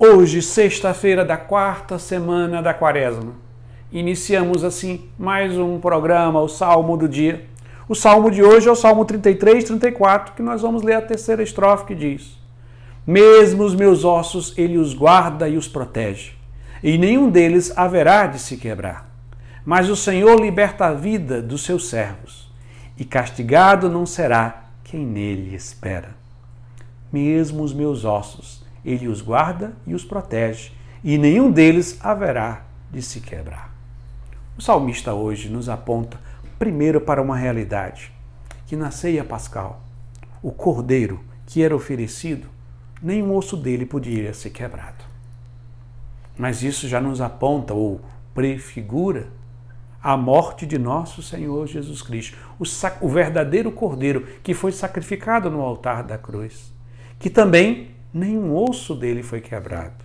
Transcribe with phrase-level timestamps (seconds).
[0.00, 3.32] Hoje, sexta-feira da quarta semana da quaresma,
[3.90, 7.44] iniciamos assim mais um programa, o Salmo do Dia.
[7.88, 11.42] O salmo de hoje é o Salmo 33, 34, que nós vamos ler a terceira
[11.42, 12.38] estrofe que diz:
[13.04, 16.34] Mesmo os meus ossos ele os guarda e os protege,
[16.80, 19.10] e nenhum deles haverá de se quebrar.
[19.66, 22.48] Mas o Senhor liberta a vida dos seus servos,
[22.96, 26.10] e castigado não será quem nele espera.
[27.12, 30.72] Mesmo os meus ossos ele os guarda e os protege,
[31.02, 33.72] e nenhum deles haverá de se quebrar.
[34.56, 36.18] O salmista hoje nos aponta
[36.58, 38.12] primeiro para uma realidade,
[38.66, 39.82] que na ceia pascal,
[40.42, 42.48] o cordeiro que era oferecido,
[43.02, 45.04] nenhum osso dele podia ser quebrado.
[46.36, 48.00] Mas isso já nos aponta ou
[48.34, 49.28] prefigura
[50.02, 52.64] a morte de nosso Senhor Jesus Cristo, o,
[53.00, 56.72] o verdadeiro cordeiro que foi sacrificado no altar da cruz,
[57.18, 60.04] que também nenhum osso dele foi quebrado.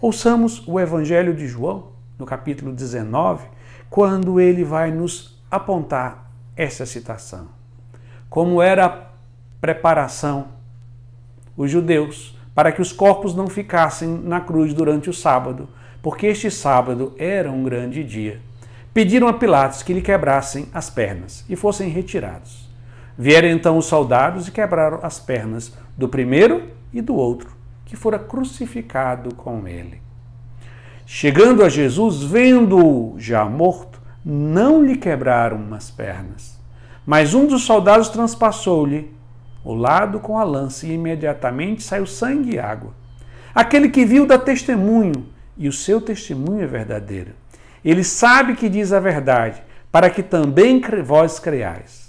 [0.00, 3.46] Ouçamos o Evangelho de João, no capítulo 19,
[3.88, 7.48] quando ele vai nos apontar essa citação.
[8.28, 9.02] Como era a
[9.60, 10.48] preparação,
[11.56, 15.68] os judeus, para que os corpos não ficassem na cruz durante o sábado,
[16.02, 18.40] porque este sábado era um grande dia.
[18.92, 22.68] Pediram a Pilatos que lhe quebrassem as pernas e fossem retirados.
[23.16, 27.50] Vieram então os soldados e quebraram as pernas do primeiro e do outro,
[27.84, 30.02] que fora crucificado com ele.
[31.06, 36.58] Chegando a Jesus, vendo-o já morto, não lhe quebraram as pernas.
[37.06, 39.14] Mas um dos soldados transpassou-lhe
[39.62, 42.92] o lado com a lança e imediatamente saiu sangue e água.
[43.54, 45.26] Aquele que viu dá testemunho,
[45.56, 47.32] e o seu testemunho é verdadeiro.
[47.84, 52.03] Ele sabe que diz a verdade, para que também vós creiais.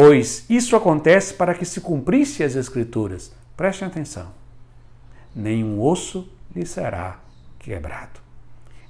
[0.00, 3.32] Pois isso acontece para que se cumprisse as Escrituras.
[3.56, 4.28] Prestem atenção.
[5.34, 7.18] Nenhum osso lhe será
[7.58, 8.20] quebrado.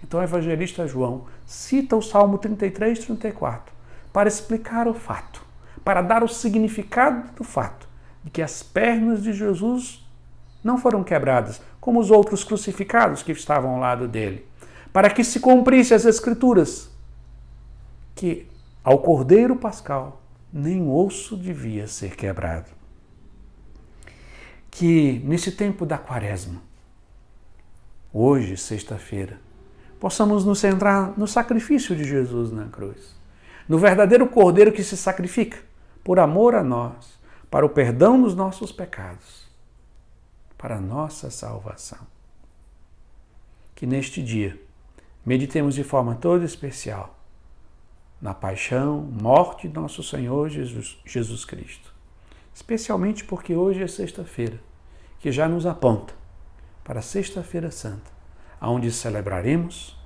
[0.05, 3.73] Então o evangelista João cita o Salmo 33, 34
[4.13, 5.43] para explicar o fato,
[5.83, 7.89] para dar o significado do fato
[8.23, 10.07] de que as pernas de Jesus
[10.63, 14.45] não foram quebradas, como os outros crucificados que estavam ao lado dele,
[14.93, 16.91] para que se cumprisse as Escrituras,
[18.15, 18.47] que
[18.85, 20.21] ao Cordeiro Pascal
[20.53, 22.79] nem osso devia ser quebrado
[24.79, 26.63] que nesse tempo da quaresma,
[28.13, 29.41] hoje, sexta-feira,
[29.99, 33.17] possamos nos centrar no sacrifício de Jesus na cruz,
[33.69, 35.59] no verdadeiro cordeiro que se sacrifica
[36.05, 37.19] por amor a nós,
[37.51, 39.49] para o perdão dos nossos pecados,
[40.57, 42.07] para a nossa salvação.
[43.75, 44.61] Que neste dia
[45.27, 47.18] meditemos de forma toda especial
[48.21, 51.95] na paixão, morte de nosso Senhor Jesus, Jesus Cristo.
[52.53, 54.59] Especialmente porque hoje é sexta-feira
[55.21, 56.15] que já nos aponta
[56.83, 58.11] para Sexta-feira Santa,
[58.61, 59.97] onde celebraremos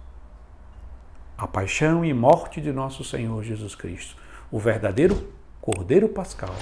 [1.38, 4.16] a paixão e morte de nosso Senhor Jesus Cristo,
[4.50, 6.54] o verdadeiro Cordeiro Pascal,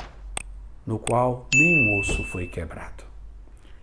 [0.86, 3.04] no qual nenhum osso foi quebrado.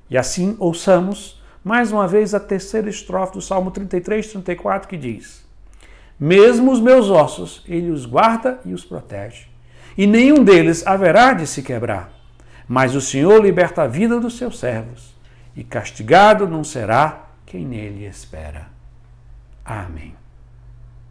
[0.09, 5.46] E assim ouçamos mais uma vez a terceira estrofe do Salmo 33, 34, que diz:
[6.19, 9.47] Mesmo os meus ossos, ele os guarda e os protege,
[9.97, 12.11] e nenhum deles haverá de se quebrar.
[12.67, 15.15] Mas o Senhor liberta a vida dos seus servos,
[15.55, 18.67] e castigado não será quem nele espera.
[19.63, 20.15] Amém.